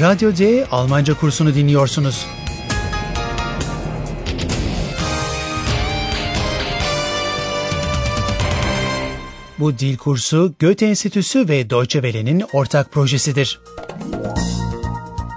Radyo 0.00 0.36
D 0.36 0.66
Almanca 0.70 1.14
kursunu 1.14 1.54
dinliyorsunuz. 1.54 2.26
Bu 9.58 9.78
dil 9.78 9.96
kursu 9.96 10.54
Goethe 10.60 10.86
Enstitüsü 10.86 11.48
ve 11.48 11.70
Deutsche 11.70 12.02
Welle'nin 12.02 12.44
ortak 12.52 12.92
projesidir. 12.92 13.60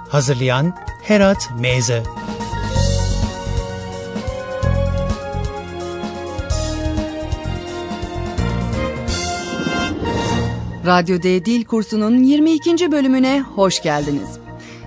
Hazırlayan 0.08 0.76
Herat 1.02 1.50
Meze 1.60 2.02
Radyo 10.86 11.22
D 11.22 11.44
Dil 11.44 11.64
Kursu'nun 11.64 12.22
22. 12.22 12.92
bölümüne 12.92 13.40
hoş 13.40 13.82
geldiniz. 13.82 14.39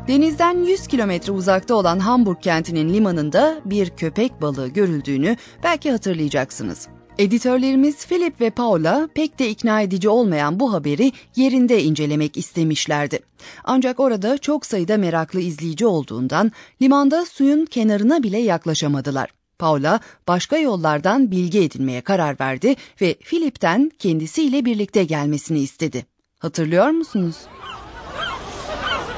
Denizden 0.07 0.63
100 0.63 0.87
kilometre 0.87 1.31
uzakta 1.31 1.75
olan 1.75 1.99
Hamburg 1.99 2.41
kentinin 2.41 2.93
limanında 2.93 3.61
bir 3.65 3.89
köpek 3.89 4.41
balığı 4.41 4.67
görüldüğünü 4.67 5.37
belki 5.63 5.91
hatırlayacaksınız. 5.91 6.87
Editörlerimiz 7.17 8.07
Philip 8.07 8.41
ve 8.41 8.49
Paula 8.49 9.09
pek 9.15 9.39
de 9.39 9.49
ikna 9.49 9.81
edici 9.81 10.09
olmayan 10.09 10.59
bu 10.59 10.73
haberi 10.73 11.11
yerinde 11.35 11.83
incelemek 11.83 12.37
istemişlerdi. 12.37 13.19
Ancak 13.63 13.99
orada 13.99 14.37
çok 14.37 14.65
sayıda 14.65 14.97
meraklı 14.97 15.39
izleyici 15.39 15.85
olduğundan 15.85 16.51
limanda 16.81 17.25
suyun 17.25 17.65
kenarına 17.65 18.23
bile 18.23 18.37
yaklaşamadılar. 18.37 19.29
Paula 19.59 19.99
başka 20.27 20.57
yollardan 20.57 21.31
bilgi 21.31 21.59
edinmeye 21.59 22.01
karar 22.01 22.39
verdi 22.39 22.75
ve 23.01 23.13
Philip'ten 23.13 23.91
kendisiyle 23.99 24.65
birlikte 24.65 25.03
gelmesini 25.03 25.59
istedi. 25.59 26.05
Hatırlıyor 26.39 26.89
musunuz? 26.89 27.35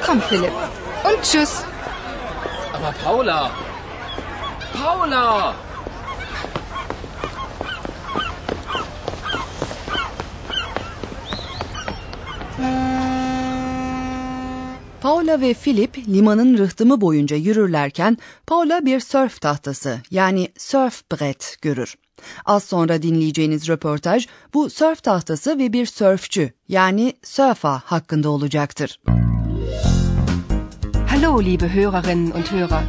Komm, 0.06 0.22
Philipp. 0.22 0.54
Und 1.04 1.24
tschüss. 1.24 1.64
Aber 2.74 2.94
Paula! 3.04 3.52
Paula! 4.74 5.56
Paula 15.02 15.42
ve 15.42 15.54
Philip 15.54 15.98
limanın 16.08 16.58
rıhtımı 16.58 17.02
boyunca 17.02 17.38
yürürlerken 17.38 18.18
Paula 18.48 18.86
bir 18.86 19.00
sörf 19.00 19.42
tahtası 19.42 20.02
yani 20.12 20.48
surfbrett 20.58 21.58
görür. 21.62 21.96
Az 22.46 22.64
sonra 22.64 23.02
dinleyeceğiniz 23.02 23.70
röportaj 23.70 24.28
bu 24.54 24.70
sörf 24.70 25.04
tahtası 25.04 25.60
ve 25.60 25.74
bir 25.74 25.86
sörfçü 25.86 26.54
yani 26.68 27.14
surfer 27.24 27.80
hakkında 27.86 28.30
olacaktır. 28.30 29.00
Hallo, 31.36 31.44
liebe 31.44 31.74
Hörerinnen 31.74 32.32
und 32.32 32.52
Hörer. 32.52 32.84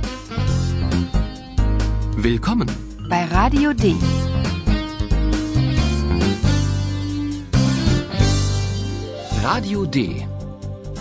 Willkommen! 2.16 2.68
Bei 3.10 3.24
Radio 3.24 3.72
D. 3.72 3.94
Radio 9.42 9.84
D. 9.84 10.26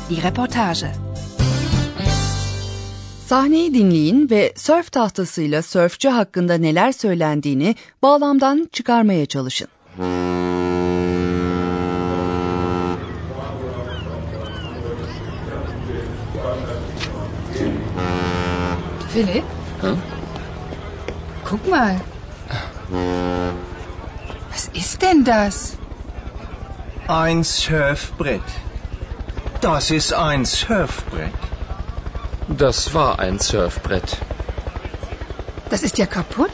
Die 0.09 0.23
Reportage. 0.23 0.91
Sahneyi 3.25 3.73
dinleyin 3.73 4.29
ve 4.29 4.53
sörf 4.55 4.91
tahtasıyla 4.91 5.61
sörfçü 5.61 6.09
hakkında 6.09 6.57
neler 6.57 6.91
söylendiğini 6.91 7.75
bağlamdan 8.01 8.69
çıkarmaya 8.71 9.25
çalışın. 9.25 9.67
Philipp? 19.15 19.45
Guck 21.45 21.65
mal. 21.69 22.01
Was 24.51 24.67
ist 24.73 25.01
denn 25.01 25.23
das? 25.23 25.77
Ein 27.07 27.45
Surfbrett. 27.45 28.41
Das 29.61 29.89
ist 29.89 30.11
ein 30.13 30.43
Surfbrett. 30.43 31.31
Das 32.49 32.93
war 32.93 33.17
ein 33.19 33.39
Surfbrett. 33.39 34.17
Das 35.69 35.81
ist 35.83 35.97
ja 35.97 36.07
kaputt. 36.07 36.51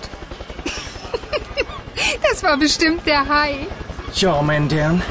das 2.30 2.44
war 2.44 2.58
bestimmt 2.58 3.08
der 3.08 3.28
Hai. 3.28 3.66
Ja, 4.14 4.40
Mendern, 4.44 5.02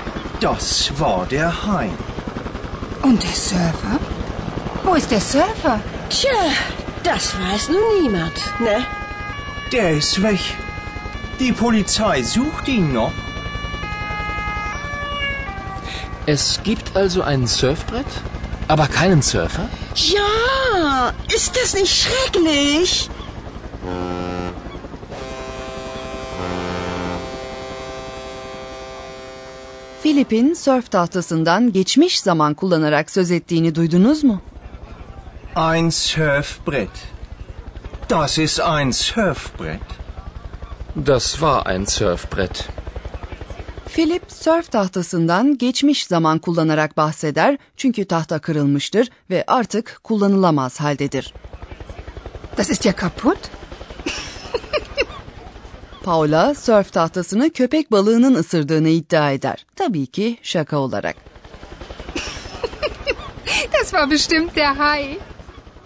das 0.40 0.92
war 1.00 1.26
der 1.26 1.50
Hai. 1.66 1.90
Und 3.02 3.20
der 3.20 3.30
Surfer? 3.30 3.98
Wo 4.84 4.94
ist 4.94 5.10
der 5.10 5.20
Surfer? 5.20 5.80
Tja, 6.10 6.30
das 7.02 7.34
weiß 7.38 7.68
nun 7.68 8.02
niemand, 8.02 8.32
ne? 8.60 8.86
Der 9.72 9.90
ist 9.92 10.22
weg. 10.22 10.40
Die 11.38 11.52
Polizei 11.52 12.22
sucht 12.22 12.68
ihn 12.68 12.92
noch. 12.92 13.12
Es 16.26 16.60
gibt 16.62 16.96
also 16.96 17.22
ein 17.22 17.46
Surfbrett, 17.46 18.06
aber 18.68 18.86
keinen 18.86 19.22
Surfer? 19.22 19.68
Ja, 19.94 21.12
ist 21.34 21.56
das 21.56 21.74
nicht 21.74 21.94
schrecklich? 22.02 23.10
Philip'in 30.02 30.54
sörf 30.54 30.90
tahtasından 30.90 31.72
geçmiş 31.72 32.20
zaman 32.20 32.54
kullanarak 32.54 33.10
söz 33.10 33.30
ettiğini 33.30 33.74
duydunuz 33.74 34.24
mu? 34.24 34.40
Ein 35.56 35.90
Surfbrett. 35.90 36.90
Das 38.08 38.38
ist 38.38 38.60
ein 38.60 38.92
Surfbrett. 38.92 39.80
Das 40.94 41.40
war 41.40 41.66
ein 41.66 41.86
Surfbrett. 41.86 42.68
Philip 43.88 44.22
sörf 44.28 44.70
tahtasından 44.70 45.58
geçmiş 45.58 46.06
zaman 46.06 46.38
kullanarak 46.38 46.96
bahseder 46.96 47.58
çünkü 47.76 48.04
tahta 48.04 48.38
kırılmıştır 48.38 49.08
ve 49.30 49.44
artık 49.46 50.00
kullanılamaz 50.04 50.80
haldedir. 50.80 51.34
Das 52.56 52.70
ist 52.70 52.84
ja 52.84 52.96
kaputt. 52.96 53.38
Paula 56.02 56.54
sörf 56.54 56.92
tahtasını 56.92 57.50
köpek 57.50 57.92
balığının 57.92 58.34
ısırdığını 58.34 58.88
iddia 58.88 59.30
eder. 59.30 59.66
Tabii 59.76 60.06
ki 60.06 60.38
şaka 60.42 60.78
olarak. 60.78 61.16
Das 63.72 63.90
war 63.90 64.10
bestimmt 64.10 64.56
der 64.56 64.74
Hai. 64.74 65.18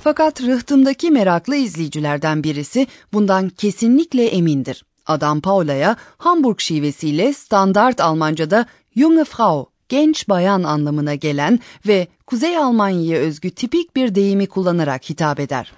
Fakat 0.05 0.43
rıhtımdaki 0.43 1.11
meraklı 1.11 1.57
izleyicilerden 1.57 2.45
birisi 2.45 2.87
bundan 3.13 3.49
kesinlikle 3.49 4.27
emindir. 4.27 4.85
Adam 5.07 5.41
Paula'ya 5.41 5.97
Hamburg 6.19 6.61
şivesiyle 6.61 7.33
standart 7.33 8.01
Almanca'da 8.01 8.67
junge 8.97 9.25
Frau, 9.25 9.67
genç 9.89 10.29
bayan 10.29 10.63
anlamına 10.63 11.15
gelen 11.15 11.61
ve 11.87 12.09
Kuzey 12.27 12.59
Almanya'ya 12.59 13.19
özgü 13.19 13.51
tipik 13.51 13.97
bir 13.97 14.15
deyimi 14.15 14.47
kullanarak 14.47 15.11
hitap 15.11 15.41
eder. 15.41 15.73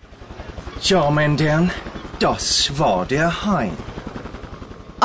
Ja, 0.83 1.11
Mendern, 1.11 1.65
das 2.21 2.67
war 2.67 3.11
der 3.11 3.31
Hai. 3.31 3.71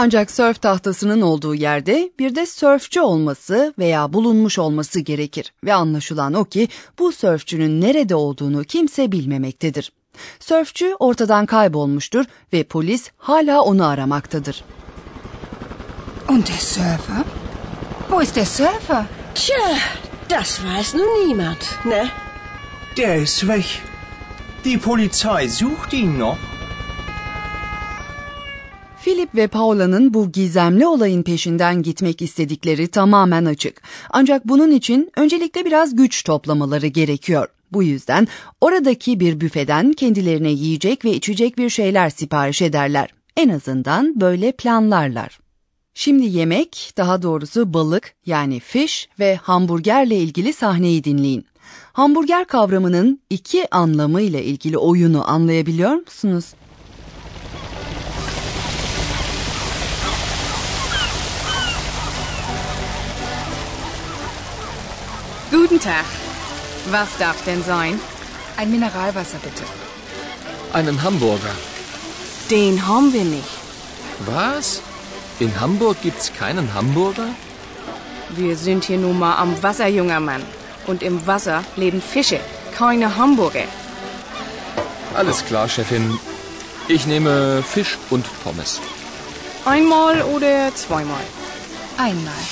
Ancak 0.04 0.32
sörf 0.32 0.62
tahtasının 0.62 1.22
olduğu 1.22 1.56
yerde 1.56 2.12
bir 2.20 2.36
de 2.36 2.46
sörfçü 2.46 3.02
olması 3.02 3.74
veya 3.80 4.14
bulunmuş 4.14 4.60
olması 4.60 5.00
gerekir 5.00 5.54
ve 5.64 5.74
anlaşılan 5.74 6.34
o 6.34 6.46
ki 6.46 6.68
bu 7.00 7.12
sörfçünün 7.12 7.82
nerede 7.82 8.16
olduğunu 8.16 8.64
kimse 8.64 9.12
bilmemektedir. 9.12 9.92
Sörfçü 10.40 10.96
ortadan 11.00 11.46
kaybolmuştur 11.46 12.26
ve 12.54 12.64
polis 12.64 13.12
hala 13.18 13.62
onu 13.62 13.86
aramaktadır. 13.86 14.64
Und 16.30 16.48
der 16.48 16.60
Surfer? 16.60 17.24
Wo 18.00 18.22
ist 18.22 18.36
der 18.36 18.46
Surfer? 18.46 19.06
Tja, 19.36 19.78
das 20.30 20.60
weiß 20.60 20.96
nun 20.96 21.28
niemand, 21.28 21.62
ne? 21.86 22.10
Der 22.98 23.22
ist 23.22 23.48
weg. 23.48 23.66
Die 24.66 24.80
Polizei 24.80 25.50
sucht 25.50 25.94
ihn 25.94 26.20
noch. 26.20 26.51
Philip 29.12 29.36
ve 29.36 29.48
Paula'nın 29.48 30.14
bu 30.14 30.32
gizemli 30.32 30.88
olayın 30.88 31.24
peşinden 31.24 31.82
gitmek 31.82 32.22
istedikleri 32.22 32.88
tamamen 32.88 33.46
açık. 33.46 33.82
Ancak 34.10 34.48
bunun 34.48 34.72
için 34.72 35.12
öncelikle 35.16 35.66
biraz 35.66 35.96
güç 35.96 36.24
toplamaları 36.24 36.88
gerekiyor. 36.88 37.48
Bu 37.72 37.84
yüzden 37.84 38.28
oradaki 38.62 39.20
bir 39.20 39.42
büfeden 39.42 39.94
kendilerine 39.94 40.52
yiyecek 40.52 41.06
ve 41.06 41.12
içecek 41.12 41.58
bir 41.58 41.70
şeyler 41.70 42.10
sipariş 42.10 42.62
ederler. 42.62 43.10
En 43.38 43.50
azından 43.50 44.22
böyle 44.22 44.52
planlarlar. 44.52 45.40
Şimdi 45.94 46.26
yemek, 46.26 46.94
daha 46.98 47.22
doğrusu 47.22 47.74
balık 47.74 48.14
yani 48.26 48.60
fish 48.60 49.10
ve 49.20 49.36
hamburgerle 49.36 50.18
ilgili 50.18 50.54
sahneyi 50.54 51.04
dinleyin. 51.04 51.46
Hamburger 51.94 52.46
kavramının 52.46 53.22
iki 53.30 53.76
anlamıyla 53.76 54.40
ilgili 54.40 54.78
oyunu 54.78 55.30
anlayabiliyor 55.30 55.94
musunuz? 55.94 56.46
Guten 65.72 65.84
Tag. 65.84 66.04
Was 66.90 67.08
darf 67.18 67.46
denn 67.46 67.64
sein? 67.64 67.98
Ein 68.58 68.72
Mineralwasser 68.72 69.38
bitte. 69.42 69.64
Einen 70.74 71.02
Hamburger. 71.02 71.56
Den 72.50 72.86
haben 72.86 73.14
wir 73.14 73.24
nicht. 73.24 73.48
Was? 74.26 74.82
In 75.40 75.62
Hamburg 75.62 76.02
gibt's 76.02 76.34
keinen 76.34 76.74
Hamburger? 76.74 77.30
Wir 78.32 78.58
sind 78.58 78.84
hier 78.84 78.98
nun 78.98 79.18
mal 79.18 79.38
am 79.38 79.64
Wasser, 79.64 79.88
junger 79.88 80.20
Mann. 80.20 80.44
Und 80.88 81.04
im 81.04 81.26
Wasser 81.26 81.64
leben 81.78 82.02
Fische, 82.02 82.42
keine 82.78 83.16
Hamburger. 83.16 83.64
Alles 85.14 85.46
klar, 85.46 85.70
Chefin. 85.70 86.20
Ich 86.90 87.08
nehme 87.08 87.64
Fisch 87.64 87.98
und 88.10 88.26
Pommes. 88.44 88.82
Einmal 89.64 90.22
oder 90.24 90.76
zweimal? 90.76 91.24
Einmal. 91.98 92.44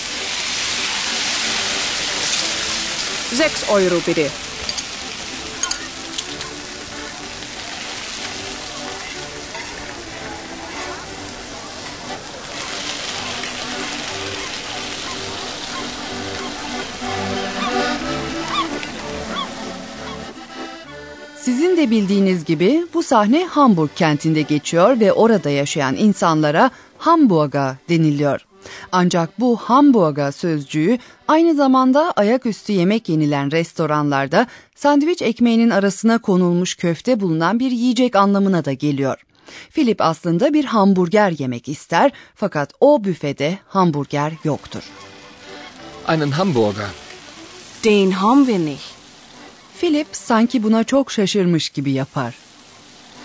Sechs 3.33 3.63
Euro 3.63 4.01
bitte. 4.07 4.31
Sizin 21.41 21.77
de 21.77 21.91
bildiğiniz 21.91 22.45
gibi 22.45 22.85
bu 22.93 23.03
sahne 23.03 23.45
Hamburg 23.45 23.89
kentinde 23.95 24.41
geçiyor 24.41 24.99
ve 24.99 25.13
orada 25.13 25.49
yaşayan 25.49 25.95
insanlara 25.95 26.71
Hamburger 26.97 27.75
deniliyor. 27.89 28.48
Ancak 28.91 29.39
bu 29.39 29.57
Hamburger 29.57 30.31
sözcüğü 30.31 30.97
aynı 31.27 31.55
zamanda 31.55 32.11
ayaküstü 32.15 32.73
yemek 32.73 33.09
yenilen 33.09 33.51
restoranlarda 33.51 34.47
sandviç 34.75 35.21
ekmeğinin 35.21 35.69
arasına 35.69 36.17
konulmuş 36.17 36.75
köfte 36.75 37.19
bulunan 37.19 37.59
bir 37.59 37.71
yiyecek 37.71 38.15
anlamına 38.15 38.65
da 38.65 38.73
geliyor. 38.73 39.25
Philip 39.69 40.01
aslında 40.01 40.53
bir 40.53 40.65
hamburger 40.65 41.33
yemek 41.39 41.69
ister 41.69 42.11
fakat 42.35 42.73
o 42.79 43.03
büfede 43.03 43.59
hamburger 43.67 44.33
yoktur. 44.43 44.83
Einen 46.07 46.31
Hamburger. 46.31 46.89
Den 47.83 48.11
haben 48.11 48.45
wir 48.45 48.59
nicht. 48.59 48.83
Philip 49.79 50.07
sanki 50.11 50.63
buna 50.63 50.83
çok 50.83 51.11
şaşırmış 51.11 51.69
gibi 51.69 51.91
yapar. 51.91 52.35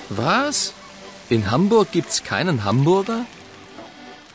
Was? 0.08 0.70
In 1.30 1.42
Hamburg 1.42 1.86
gibt's 1.92 2.20
keinen 2.20 2.58
Hamburger? 2.58 3.24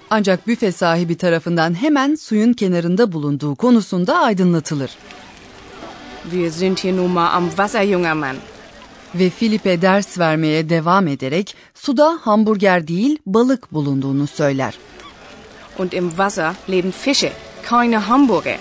Ancak 0.10 0.48
büfe 0.48 0.72
sahibi 0.72 1.18
tarafından 1.18 1.74
hemen 1.82 2.16
suyun 2.16 2.54
kenarında 2.54 3.12
bulunduğu 3.12 3.56
konusunda 3.56 4.20
aydınlatılır. 4.20 4.92
Wir 6.32 6.52
sind 6.52 6.78
hier 6.78 6.98
nun 6.98 7.12
mal 7.12 7.34
am 7.34 7.48
Wasser, 7.50 7.86
junger 7.86 8.14
Mann. 8.14 8.36
Ve 9.16 9.30
Philip'e 9.30 9.82
ders 9.82 10.20
vermeye 10.20 10.70
devam 10.70 11.08
ederek 11.08 11.56
suda 11.74 12.18
hamburger 12.22 12.88
değil 12.88 13.18
balık 13.26 13.74
bulunduğunu 13.74 14.28
söyler. 14.28 14.74
Und 15.78 15.94
im 15.94 16.10
Wasser 16.10 16.54
leben 16.70 16.92
Fische, 16.92 17.34
keine 17.64 17.98
Hamburger. 17.98 18.60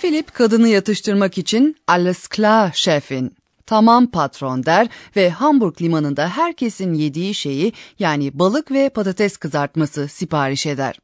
Philip 0.00 0.34
kadını 0.34 0.68
yatıştırmak 0.68 1.38
için 1.38 1.76
alles 1.86 2.28
klar 2.28 2.70
şefin, 2.74 3.35
tamam 3.66 4.06
patron 4.06 4.66
der 4.66 4.88
ve 5.16 5.30
Hamburg 5.30 5.82
limanında 5.82 6.28
herkesin 6.28 6.94
yediği 6.94 7.34
şeyi 7.34 7.72
yani 7.98 8.38
balık 8.38 8.70
ve 8.70 8.88
patates 8.88 9.36
kızartması 9.36 10.08
sipariş 10.08 10.66
eder. 10.66 10.98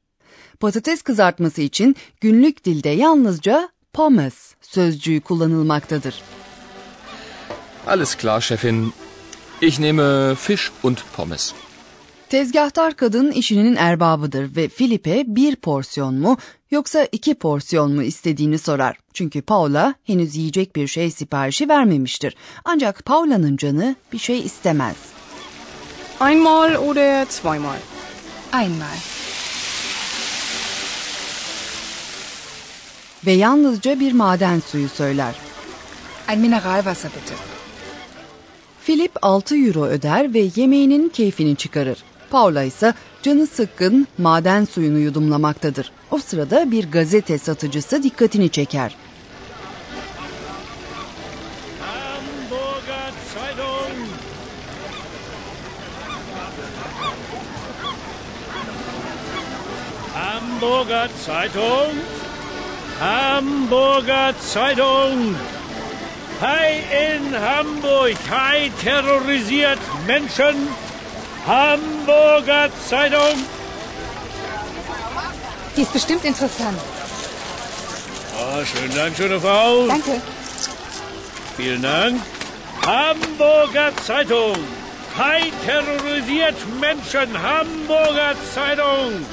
Patates 0.61 1.03
kızartması 1.03 1.63
için 1.63 1.97
günlük 2.21 2.65
dilde 2.65 2.89
yalnızca 2.89 3.69
pommes 3.93 4.55
sözcüğü 4.61 5.21
kullanılmaktadır. 5.21 6.23
Alles 7.87 8.15
klar, 8.15 8.41
Chefin. 8.41 8.93
Ich 9.61 9.81
nehme 9.81 10.35
Fisch 10.35 10.71
und 10.83 10.97
Pommes. 11.17 11.55
Tezgahtar 12.33 12.97
kadın 12.97 13.31
işinin 13.31 13.77
erbabıdır 13.77 14.57
ve 14.57 14.69
Filip'e 14.69 15.25
bir 15.27 15.57
porsiyon 15.57 16.15
mu 16.15 16.37
yoksa 16.71 17.09
iki 17.13 17.35
porsiyon 17.35 17.95
mu 17.95 18.03
istediğini 18.03 18.59
sorar. 18.59 18.97
Çünkü 19.13 19.43
Paula 19.43 19.95
henüz 20.05 20.37
yiyecek 20.37 20.77
bir 20.77 20.87
şey 20.87 21.11
siparişi 21.11 21.69
vermemiştir. 21.69 22.37
Ancak 22.65 23.05
Paula'nın 23.05 23.57
canı 23.57 23.97
bir 24.13 24.19
şey 24.19 24.41
istemez. 24.41 24.97
Einmal 26.21 26.75
oder 26.75 27.27
zweimal? 27.29 27.79
Einmal. 28.55 28.99
Ve 33.27 33.33
yalnızca 33.33 34.01
bir 34.01 34.13
maden 34.13 34.61
suyu 34.61 34.89
söyler. 34.89 35.35
Ein 36.29 36.41
Mineralwasser 36.41 37.11
bitte. 37.11 37.35
Philip 38.85 39.13
6 39.23 39.57
euro 39.57 39.85
öder 39.85 40.35
ve 40.35 40.49
yemeğinin 40.57 41.09
keyfini 41.09 41.57
çıkarır. 41.57 42.05
Paula 42.33 42.63
ise 42.63 42.95
canı 43.23 43.47
sıkkın 43.47 44.07
maden 44.19 44.65
suyunu 44.65 44.99
yudumlamaktadır. 44.99 45.93
O 46.11 46.19
sırada 46.19 46.71
bir 46.71 46.91
gazete 46.91 47.39
satıcısı 47.39 48.03
dikkatini 48.03 48.51
çeker. 48.51 48.97
Hamburger 60.15 61.11
Zeitung. 61.27 61.97
Hamburger 63.01 64.35
Zeitung. 64.41 65.37
Hai 66.41 66.79
in 66.79 67.33
Hamburg. 67.33 68.17
Hai 68.31 68.71
terrorisiert 68.85 69.81
Menschen. 70.09 70.57
Hamburger 71.47 72.69
Zeitung. 72.89 73.47
Die 75.77 75.83
ist 75.83 75.93
bestimmt 75.93 76.25
interessant. 76.25 76.79
Oh, 78.39 78.65
schönen 78.65 78.95
Dank, 78.95 79.17
schöne 79.17 79.41
Frau. 79.41 79.87
Danke. 79.87 80.21
Vielen 81.57 81.83
Dank. 81.83 82.21
Hamburger 82.87 83.93
Zeitung. 84.05 84.57
Hai 85.17 85.53
terrorisiert 85.65 86.57
Menschen. 86.81 87.43
Hamburger 87.43 88.35
Zeitung. 88.55 89.25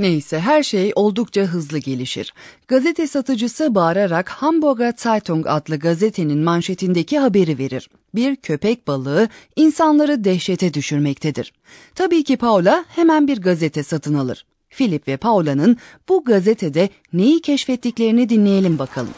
Neyse 0.00 0.40
her 0.40 0.62
şey 0.62 0.92
oldukça 0.94 1.40
hızlı 1.42 1.78
gelişir. 1.78 2.34
Gazete 2.68 3.06
satıcısı 3.06 3.74
bağırarak 3.74 4.28
Hamburger 4.28 4.94
Zeitung 4.96 5.46
adlı 5.46 5.76
gazetenin 5.76 6.38
manşetindeki 6.38 7.18
haberi 7.18 7.58
verir. 7.58 7.90
Bir 8.14 8.36
köpek 8.36 8.86
balığı 8.86 9.28
insanları 9.56 10.24
dehşete 10.24 10.74
düşürmektedir. 10.74 11.52
Tabii 11.94 12.24
ki 12.24 12.36
Paula 12.36 12.84
hemen 12.88 13.28
bir 13.28 13.40
gazete 13.40 13.82
satın 13.82 14.14
alır. 14.14 14.44
Philip 14.70 15.08
ve 15.08 15.16
Paula'nın 15.16 15.76
bu 16.08 16.24
gazetede 16.24 16.88
neyi 17.12 17.42
keşfettiklerini 17.42 18.28
dinleyelim 18.28 18.78
bakalım. 18.78 19.14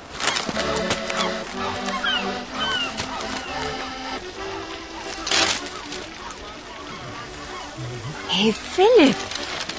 Hey 8.28 8.52
Philipp, 8.52 9.16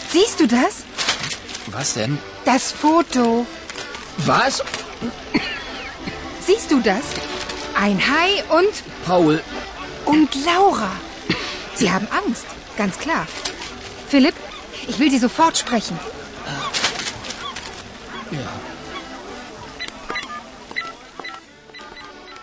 siehst 0.10 0.39
du 0.39 0.50
das? 0.50 0.93
Was 1.72 1.93
denn? 1.93 2.17
Das 2.46 2.72
Foto. 2.72 3.46
Was? 4.17 4.62
Siehst 6.46 6.72
du 6.72 6.79
das? 6.82 7.05
Ein 7.75 8.00
Hai 8.00 8.43
und 8.58 8.74
Paul, 9.05 9.41
und 10.05 10.29
Laura. 10.46 10.91
Sie 11.75 11.89
haben 11.91 12.08
Angst, 12.12 12.46
ganz 12.77 12.98
klar. 13.00 13.25
Philipp, 14.10 14.36
ich 14.88 15.00
will 15.00 15.10
Sie 15.10 15.20
sofort 15.20 15.58
sprechen. 15.58 15.98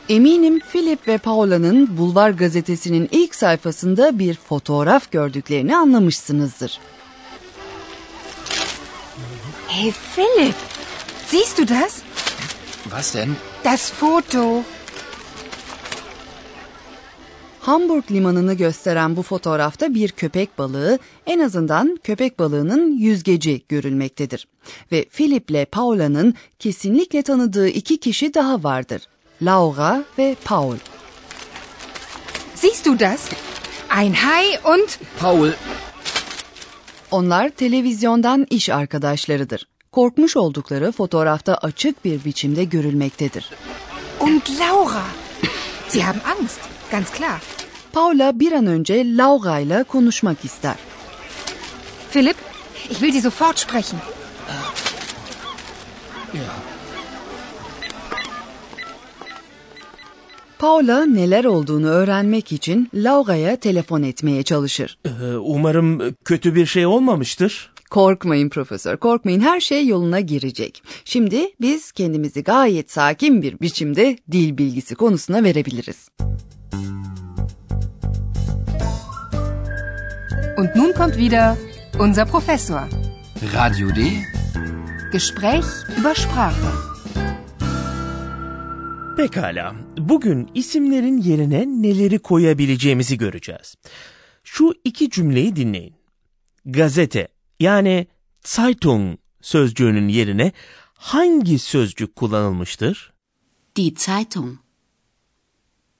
Eminim 0.08 0.60
Philip 0.60 1.08
ve 1.08 1.18
Paula'nın 1.18 1.98
Bulvar 1.98 2.30
gazetesinin 2.30 3.08
ilk 3.12 3.34
sayfasında 3.34 4.18
bir 4.18 4.34
fotoğraf 4.34 5.10
gördüklerini 5.10 5.76
anlamışsınızdır. 5.76 6.80
Hey 9.70 9.92
Philipp, 9.92 10.56
siehst 11.26 11.58
du 11.58 11.64
das? 11.64 12.02
was 12.90 13.14
denn? 13.14 13.36
Das 13.64 13.90
Foto. 13.90 14.62
Hamburg 17.60 18.10
limanını 18.10 18.54
gösteren 18.54 19.16
bu 19.16 19.22
fotoğrafta 19.22 19.94
bir 19.94 20.08
köpek 20.08 20.58
balığı, 20.58 20.98
en 21.26 21.40
azından 21.40 21.98
köpek 22.04 22.38
balığının 22.38 22.98
yüzgeci 22.98 23.62
görülmektedir. 23.68 24.48
Ve 24.92 25.04
Philip 25.04 25.50
ile 25.50 25.64
Paula'nın 25.64 26.34
kesinlikle 26.58 27.22
tanıdığı 27.22 27.68
iki 27.68 28.00
kişi 28.00 28.34
daha 28.34 28.64
vardır. 28.64 29.02
Laura 29.42 30.04
ve 30.18 30.36
Paul. 30.44 30.76
Siehst 32.54 32.86
du 32.86 32.98
das? 33.00 33.28
Ein 34.00 34.12
Hai 34.12 34.58
und... 34.64 34.88
Paul, 35.20 35.48
Onlar 37.10 37.48
televizyondan 37.48 38.46
iş 38.50 38.68
arkadaşlarıdır. 38.68 39.66
Korkmuş 39.92 40.36
oldukları 40.36 40.92
fotoğrafta 40.92 41.54
açık 41.54 42.04
bir 42.04 42.24
biçimde 42.24 42.64
görülmektedir. 42.64 43.50
Und 44.20 44.42
Laura. 44.60 45.02
Sie 45.88 46.02
haben 46.02 46.20
Angst, 46.24 46.60
ganz 46.90 47.10
klar. 47.10 47.42
Paula 47.92 48.40
bir 48.40 48.52
an 48.52 48.66
önce 48.66 49.16
Laura 49.16 49.58
ile 49.58 49.82
konuşmak 49.82 50.44
ister. 50.44 50.74
Philipp, 52.12 52.38
ich 52.90 52.98
will 52.98 53.12
Sie 53.12 53.20
sofort 53.20 53.58
sprechen. 53.58 54.00
Paula 60.60 61.06
neler 61.06 61.44
olduğunu 61.44 61.86
öğrenmek 61.88 62.52
için 62.52 62.88
Laura'ya 62.94 63.56
telefon 63.56 64.02
etmeye 64.02 64.42
çalışır. 64.42 64.98
Ee, 65.04 65.36
Umarım 65.36 66.14
kötü 66.24 66.54
bir 66.54 66.66
şey 66.66 66.86
olmamıştır. 66.86 67.72
Korkmayın 67.90 68.48
profesör, 68.48 68.96
korkmayın 68.96 69.40
her 69.40 69.60
şey 69.60 69.86
yoluna 69.86 70.20
girecek. 70.20 70.82
Şimdi 71.04 71.50
biz 71.60 71.92
kendimizi 71.92 72.42
gayet 72.42 72.90
sakin 72.90 73.42
bir 73.42 73.60
biçimde 73.60 74.18
dil 74.32 74.58
bilgisi 74.58 74.94
konusuna 74.94 75.44
verebiliriz. 75.44 76.08
Und 80.58 80.68
nun 80.76 80.92
kommt 80.92 81.16
wieder 81.16 81.56
unser 82.00 82.28
Professor. 82.28 82.82
Radio 83.54 83.96
D. 83.96 84.00
Gespräch 85.12 85.64
über 86.00 86.14
Sprache. 86.14 86.89
Pekala. 89.20 89.76
Bugün 89.98 90.50
isimlerin 90.54 91.18
yerine 91.20 91.66
neleri 91.66 92.18
koyabileceğimizi 92.18 93.18
göreceğiz. 93.18 93.74
Şu 94.44 94.72
iki 94.84 95.10
cümleyi 95.10 95.56
dinleyin. 95.56 95.94
Gazete 96.64 97.28
yani 97.60 98.06
Zeitung 98.44 99.18
sözcüğünün 99.40 100.08
yerine 100.08 100.52
hangi 100.94 101.58
sözcük 101.58 102.16
kullanılmıştır? 102.16 103.12
Die 103.76 103.94
Zeitung. 103.96 104.58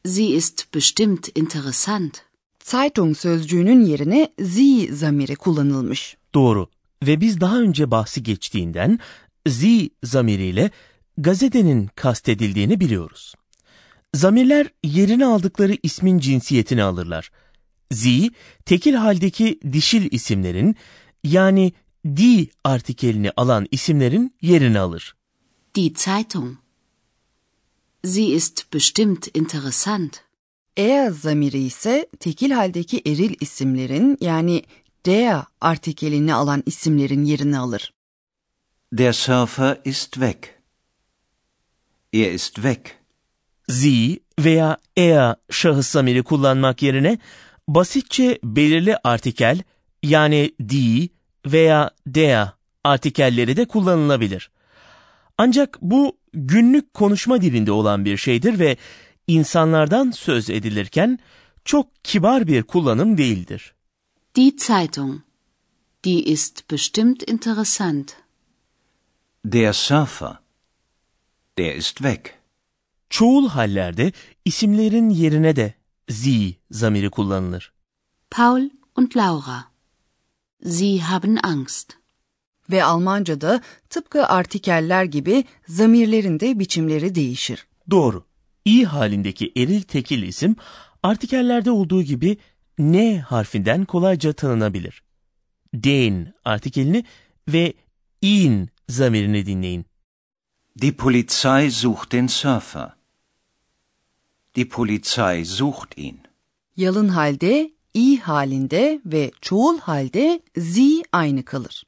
Sie 0.05 0.29
ist 0.29 0.75
bestimmt 0.75 1.39
interessant. 1.39 2.23
Zeitung 2.65 3.17
sözcüğünün 3.17 3.85
yerine 3.85 4.33
sie 4.39 4.93
zamiri 4.93 5.37
kullanılmış. 5.37 6.17
Doğru. 6.35 6.69
Ve 7.03 7.21
biz 7.21 7.41
daha 7.41 7.61
önce 7.61 7.91
bahsi 7.91 8.23
geçtiğinden 8.23 8.99
sie 9.49 9.91
zamiriyle 10.05 10.71
gazetenin 11.23 11.87
kastedildiğini 11.87 12.81
biliyoruz. 12.81 13.35
Zamirler 14.15 14.67
yerini 14.85 15.27
aldıkları 15.27 15.77
ismin 15.83 16.19
cinsiyetini 16.19 16.83
alırlar. 16.83 17.31
Sie, 17.93 18.31
tekil 18.65 18.95
haldeki 18.95 19.61
dişil 19.73 20.09
isimlerin 20.11 20.77
yani 21.25 21.73
die 22.07 22.49
artikelini 22.65 23.31
alan 23.37 23.67
isimlerin 23.71 24.35
yerini 24.43 24.79
alır. 24.79 25.17
Die 25.75 25.93
Zeitung. 25.97 26.57
Sie 28.05 28.35
ist 28.35 28.73
bestimmt 28.75 29.29
interessant. 29.35 30.21
Er 30.77 31.11
zamiri 31.11 31.59
ise 31.59 32.07
tekil 32.21 32.51
haldeki 32.51 33.03
eril 33.07 33.35
isimlerin 33.41 34.19
yani 34.21 34.63
der 35.07 35.45
artikelini 35.61 36.35
alan 36.35 36.63
isimlerin 36.67 37.25
yerini 37.25 37.59
alır. 37.59 37.93
Der 38.93 39.13
Surfer 39.13 39.81
ist 39.85 40.13
weg. 40.13 40.60
Er 42.13 42.33
ist 42.33 42.55
weg. 42.55 42.81
Sie 43.69 44.21
veya 44.39 44.77
er 44.97 45.37
şahıs 45.51 45.89
zamiri 45.89 46.23
kullanmak 46.23 46.83
yerine 46.83 47.19
basitçe 47.69 48.39
belirli 48.45 48.97
artikel 49.05 49.63
yani 50.03 50.55
die 50.69 51.09
veya 51.47 51.91
der 52.07 52.49
artikelleri 52.85 53.57
de 53.57 53.65
kullanılabilir. 53.65 54.51
Ancak 55.39 55.79
bu 55.83 56.19
günlük 56.33 56.95
konuşma 56.95 57.43
dilinde 57.43 57.73
olan 57.73 58.05
bir 58.05 58.17
şeydir 58.17 58.59
ve 58.59 58.77
insanlardan 59.27 60.11
söz 60.11 60.51
edilirken 60.51 61.19
çok 61.65 62.05
kibar 62.05 62.47
bir 62.47 62.63
kullanım 62.63 63.19
değildir. 63.19 63.75
Die 64.37 64.53
Zeitung. 64.59 65.21
Die 66.05 66.23
ist 66.23 66.71
bestimmt 66.71 67.31
interessant. 67.31 68.17
Der 69.45 69.73
Surfer. 69.73 70.40
Der 71.61 71.75
ist 71.75 71.97
weg. 71.97 72.21
Çoğul 73.11 73.49
hallerde 73.49 74.13
isimlerin 74.45 75.11
yerine 75.11 75.57
de 75.57 75.75
sie 76.09 76.55
zamiri 76.71 77.11
kullanılır. 77.11 77.73
Paul 78.31 78.71
und 78.97 79.17
Laura. 79.17 79.65
Sie 80.65 80.99
haben 81.01 81.39
Angst. 81.43 81.93
Ve 82.71 82.85
Almanca'da 82.85 83.61
tıpkı 83.91 84.27
artikeller 84.27 85.05
gibi 85.05 85.45
zamirlerin 85.69 86.41
de 86.41 86.59
biçimleri 86.59 87.15
değişir. 87.15 87.67
Doğru. 87.91 88.25
İ 88.65 88.85
halindeki 88.85 89.53
eril 89.57 89.83
tekil 89.83 90.23
isim 90.23 90.57
artikellerde 91.03 91.71
olduğu 91.71 92.03
gibi 92.03 92.37
N 92.79 93.19
harfinden 93.19 93.85
kolayca 93.85 94.33
tanınabilir. 94.33 95.03
Den 95.75 96.35
artikelini 96.45 97.05
ve 97.49 97.75
in 98.23 98.69
zamirini 98.89 99.47
dinleyin. 99.47 99.90
Die 100.83 100.93
Polizei 100.93 101.71
sucht 101.71 102.13
den 102.13 102.29
Surfer. 102.29 102.97
Die 104.57 104.65
Polizei 104.65 105.45
sucht 105.45 105.99
ihn. 105.99 106.19
Yalın 106.77 107.09
halde, 107.09 107.71
i 107.95 108.21
halinde 108.21 109.01
ve 109.05 109.31
çoğul 109.41 109.79
halde 109.79 110.41
sie 110.59 111.03
aynı 111.13 111.45
kalır. 111.45 111.87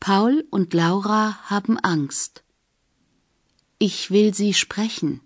Paul 0.00 0.42
und 0.52 0.72
Laura 0.74 1.32
haben 1.32 1.76
Angst. 1.82 2.40
Ich 3.80 3.96
will 3.96 4.32
sie 4.32 4.52
sprechen. 4.52 5.20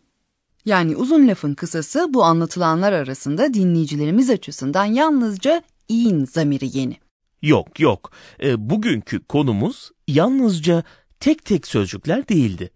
Yani 0.64 0.96
uzun 0.96 1.28
lafın 1.28 1.54
kısası 1.54 2.14
bu 2.14 2.24
anlatılanlar 2.24 2.92
arasında 2.92 3.54
dinleyicilerimiz 3.54 4.30
açısından 4.30 4.84
yalnızca 4.84 5.62
in 5.88 6.24
zamiri 6.24 6.78
yeni. 6.78 6.96
Yok 7.42 7.80
yok. 7.80 8.10
E, 8.42 8.70
bugünkü 8.70 9.24
konumuz 9.24 9.90
yalnızca 10.08 10.84
tek 11.20 11.44
tek 11.44 11.66
sözcükler 11.66 12.28
değildi. 12.28 12.70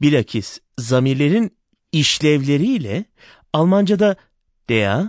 Bilakis 0.00 0.60
zamirlerin 0.78 1.52
işlevleriyle 1.92 3.04
Almanca'da 3.52 4.16
der, 4.68 5.08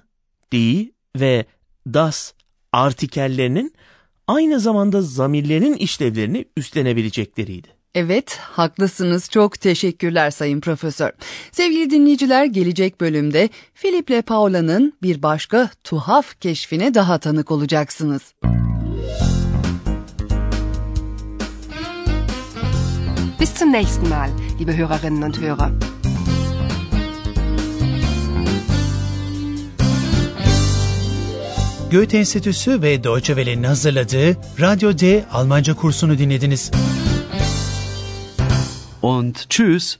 die 0.51 0.91
ve 1.15 1.45
das 1.87 2.33
artikellerinin 2.73 3.73
aynı 4.27 4.59
zamanda 4.59 5.01
zamirlerin 5.01 5.73
işlevlerini 5.73 6.45
üstlenebilecekleriydi. 6.57 7.67
Evet, 7.95 8.37
haklısınız. 8.41 9.29
Çok 9.29 9.59
teşekkürler 9.59 10.31
Sayın 10.31 10.61
Profesör. 10.61 11.11
Sevgili 11.51 11.89
dinleyiciler, 11.89 12.45
gelecek 12.45 13.01
bölümde 13.01 13.49
Philip 13.75 14.09
ile 14.09 14.21
Paula'nın 14.21 14.93
bir 15.03 15.23
başka 15.23 15.69
tuhaf 15.83 16.41
keşfine 16.41 16.93
daha 16.93 17.17
tanık 17.17 17.51
olacaksınız. 17.51 18.33
Bis 18.43 18.68
zum 23.59 23.71
nächsten 23.71 24.07
Mal, 24.07 24.31
liebe 24.57 24.77
Hörerinnen 24.77 25.23
und 25.23 25.41
Hörer. 25.41 25.71
Goethe 31.91 32.17
Enstitüsü 32.17 32.81
ve 32.81 33.03
Deutsche 33.03 33.35
Welle'nin 33.35 33.63
hazırladığı 33.63 34.37
Radyo 34.59 34.99
D 34.99 35.25
Almanca 35.31 35.75
kursunu 35.75 36.17
dinlediniz. 36.17 36.71
Und 39.01 39.49
tschüss. 39.49 39.99